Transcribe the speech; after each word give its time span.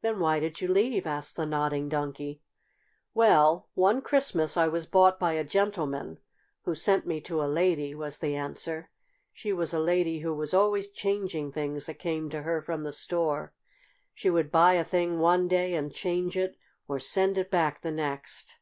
"Then 0.00 0.20
why 0.20 0.40
did 0.40 0.62
you 0.62 0.68
leave?" 0.68 1.06
asked 1.06 1.36
the 1.36 1.44
Nodding 1.44 1.90
Donkey. 1.90 2.40
"Well, 3.12 3.68
one 3.74 4.00
Christmas 4.00 4.56
I 4.56 4.68
was 4.68 4.86
bought 4.86 5.20
by 5.20 5.34
a 5.34 5.44
gentleman 5.44 6.18
who 6.62 6.74
sent 6.74 7.06
me 7.06 7.20
to 7.20 7.42
a 7.42 7.44
lady," 7.44 7.94
was 7.94 8.16
the 8.16 8.34
answer. 8.34 8.88
"She 9.34 9.52
was 9.52 9.74
a 9.74 9.78
lady 9.78 10.20
who 10.20 10.32
was 10.32 10.54
always 10.54 10.88
changing 10.88 11.52
things 11.52 11.84
that 11.84 11.98
came 11.98 12.30
to 12.30 12.40
her 12.40 12.62
from 12.62 12.84
the 12.84 12.90
store. 12.92 13.52
She 14.14 14.30
would 14.30 14.50
buy 14.50 14.72
a 14.76 14.82
thing 14.82 15.18
one 15.18 15.46
day 15.46 15.74
and 15.74 15.92
change 15.92 16.38
it, 16.38 16.56
or 16.88 16.98
send 16.98 17.36
it 17.36 17.50
back, 17.50 17.82
the 17.82 17.92
next. 17.92 18.56